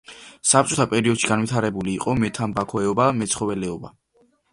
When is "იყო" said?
1.97-2.15